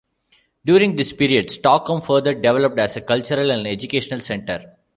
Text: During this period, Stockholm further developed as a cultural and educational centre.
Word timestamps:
During 0.65 0.95
this 0.95 1.13
period, 1.13 1.51
Stockholm 1.51 2.01
further 2.01 2.33
developed 2.33 2.79
as 2.79 2.97
a 2.97 3.01
cultural 3.01 3.51
and 3.51 3.67
educational 3.67 4.19
centre. 4.19 4.75